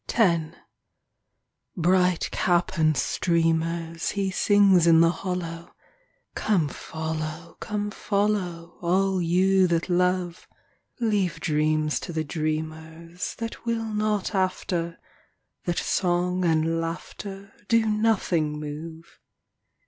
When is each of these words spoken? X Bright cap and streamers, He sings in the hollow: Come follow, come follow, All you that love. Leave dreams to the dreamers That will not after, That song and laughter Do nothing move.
X 0.11 0.55
Bright 1.77 2.29
cap 2.31 2.71
and 2.75 2.97
streamers, 2.97 4.09
He 4.09 4.31
sings 4.31 4.87
in 4.87 4.99
the 4.99 5.11
hollow: 5.11 5.75
Come 6.33 6.69
follow, 6.69 7.55
come 7.59 7.91
follow, 7.91 8.79
All 8.81 9.21
you 9.21 9.67
that 9.67 9.89
love. 9.89 10.47
Leave 10.99 11.39
dreams 11.39 11.99
to 11.99 12.11
the 12.11 12.23
dreamers 12.23 13.35
That 13.37 13.63
will 13.67 13.85
not 13.85 14.33
after, 14.33 14.97
That 15.65 15.77
song 15.77 16.45
and 16.45 16.81
laughter 16.81 17.53
Do 17.67 17.85
nothing 17.85 18.59
move. 18.59 19.19